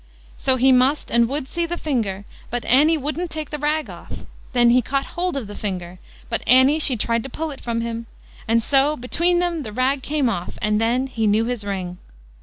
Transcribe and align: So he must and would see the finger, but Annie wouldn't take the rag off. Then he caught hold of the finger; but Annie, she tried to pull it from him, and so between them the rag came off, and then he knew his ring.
So 0.35 0.55
he 0.55 0.71
must 0.71 1.11
and 1.11 1.29
would 1.29 1.47
see 1.47 1.67
the 1.67 1.77
finger, 1.77 2.25
but 2.49 2.65
Annie 2.65 2.97
wouldn't 2.97 3.29
take 3.29 3.51
the 3.51 3.59
rag 3.59 3.87
off. 3.87 4.21
Then 4.51 4.71
he 4.71 4.81
caught 4.81 5.05
hold 5.13 5.37
of 5.37 5.45
the 5.45 5.53
finger; 5.53 5.99
but 6.27 6.41
Annie, 6.47 6.79
she 6.79 6.97
tried 6.97 7.21
to 7.21 7.29
pull 7.29 7.51
it 7.51 7.61
from 7.61 7.81
him, 7.81 8.07
and 8.47 8.63
so 8.63 8.95
between 8.97 9.37
them 9.37 9.61
the 9.61 9.71
rag 9.71 10.01
came 10.01 10.27
off, 10.27 10.57
and 10.59 10.81
then 10.81 11.05
he 11.05 11.27
knew 11.27 11.45
his 11.45 11.63
ring. 11.63 11.99